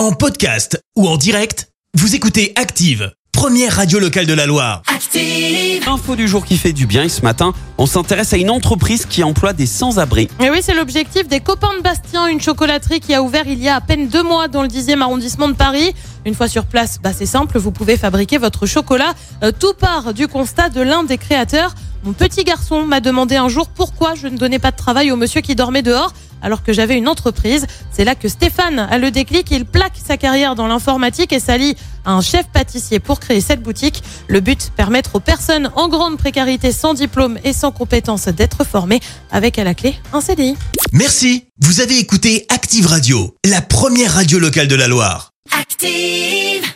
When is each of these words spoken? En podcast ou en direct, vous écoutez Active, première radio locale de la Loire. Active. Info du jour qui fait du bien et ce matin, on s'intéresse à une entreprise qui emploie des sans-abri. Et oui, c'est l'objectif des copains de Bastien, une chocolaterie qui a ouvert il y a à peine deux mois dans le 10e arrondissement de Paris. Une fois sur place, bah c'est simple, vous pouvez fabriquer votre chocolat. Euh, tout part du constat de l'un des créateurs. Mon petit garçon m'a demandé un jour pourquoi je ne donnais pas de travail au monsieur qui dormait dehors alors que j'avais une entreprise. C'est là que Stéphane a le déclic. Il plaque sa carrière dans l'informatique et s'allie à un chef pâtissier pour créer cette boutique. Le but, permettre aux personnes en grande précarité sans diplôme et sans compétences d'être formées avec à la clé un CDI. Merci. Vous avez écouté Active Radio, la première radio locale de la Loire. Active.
En 0.00 0.12
podcast 0.12 0.82
ou 0.96 1.06
en 1.06 1.18
direct, 1.18 1.68
vous 1.92 2.14
écoutez 2.14 2.54
Active, 2.56 3.12
première 3.32 3.76
radio 3.76 3.98
locale 3.98 4.24
de 4.24 4.32
la 4.32 4.46
Loire. 4.46 4.80
Active. 4.86 5.86
Info 5.86 6.16
du 6.16 6.26
jour 6.26 6.46
qui 6.46 6.56
fait 6.56 6.72
du 6.72 6.86
bien 6.86 7.02
et 7.02 7.10
ce 7.10 7.20
matin, 7.20 7.52
on 7.76 7.84
s'intéresse 7.84 8.32
à 8.32 8.38
une 8.38 8.48
entreprise 8.48 9.04
qui 9.04 9.22
emploie 9.22 9.52
des 9.52 9.66
sans-abri. 9.66 10.30
Et 10.42 10.48
oui, 10.48 10.60
c'est 10.62 10.72
l'objectif 10.72 11.28
des 11.28 11.40
copains 11.40 11.76
de 11.76 11.82
Bastien, 11.82 12.28
une 12.28 12.40
chocolaterie 12.40 13.00
qui 13.00 13.12
a 13.12 13.22
ouvert 13.22 13.46
il 13.46 13.62
y 13.62 13.68
a 13.68 13.76
à 13.76 13.82
peine 13.82 14.08
deux 14.08 14.22
mois 14.22 14.48
dans 14.48 14.62
le 14.62 14.68
10e 14.68 15.02
arrondissement 15.02 15.48
de 15.48 15.54
Paris. 15.54 15.94
Une 16.24 16.34
fois 16.34 16.48
sur 16.48 16.64
place, 16.64 16.98
bah 17.02 17.12
c'est 17.14 17.26
simple, 17.26 17.58
vous 17.58 17.70
pouvez 17.70 17.98
fabriquer 17.98 18.38
votre 18.38 18.64
chocolat. 18.64 19.12
Euh, 19.42 19.52
tout 19.52 19.74
part 19.74 20.14
du 20.14 20.28
constat 20.28 20.70
de 20.70 20.80
l'un 20.80 21.04
des 21.04 21.18
créateurs. 21.18 21.74
Mon 22.04 22.12
petit 22.12 22.44
garçon 22.44 22.86
m'a 22.86 23.00
demandé 23.00 23.36
un 23.36 23.48
jour 23.48 23.68
pourquoi 23.68 24.14
je 24.14 24.26
ne 24.26 24.38
donnais 24.38 24.58
pas 24.58 24.70
de 24.70 24.76
travail 24.76 25.12
au 25.12 25.16
monsieur 25.16 25.40
qui 25.40 25.54
dormait 25.54 25.82
dehors 25.82 26.12
alors 26.42 26.62
que 26.62 26.72
j'avais 26.72 26.96
une 26.96 27.08
entreprise. 27.08 27.66
C'est 27.92 28.04
là 28.04 28.14
que 28.14 28.28
Stéphane 28.28 28.78
a 28.78 28.98
le 28.98 29.10
déclic. 29.10 29.50
Il 29.50 29.66
plaque 29.66 29.92
sa 30.02 30.16
carrière 30.16 30.54
dans 30.54 30.66
l'informatique 30.66 31.32
et 31.32 31.40
s'allie 31.40 31.76
à 32.04 32.12
un 32.12 32.22
chef 32.22 32.46
pâtissier 32.48 32.98
pour 32.98 33.20
créer 33.20 33.40
cette 33.40 33.62
boutique. 33.62 34.02
Le 34.28 34.40
but, 34.40 34.70
permettre 34.74 35.16
aux 35.16 35.20
personnes 35.20 35.70
en 35.76 35.88
grande 35.88 36.16
précarité 36.16 36.72
sans 36.72 36.94
diplôme 36.94 37.38
et 37.44 37.52
sans 37.52 37.72
compétences 37.72 38.28
d'être 38.28 38.64
formées 38.64 39.00
avec 39.30 39.58
à 39.58 39.64
la 39.64 39.74
clé 39.74 39.94
un 40.12 40.20
CDI. 40.20 40.56
Merci. 40.92 41.44
Vous 41.60 41.80
avez 41.80 41.98
écouté 41.98 42.46
Active 42.48 42.86
Radio, 42.86 43.36
la 43.44 43.60
première 43.60 44.14
radio 44.14 44.38
locale 44.38 44.68
de 44.68 44.76
la 44.76 44.88
Loire. 44.88 45.32
Active. 45.58 46.70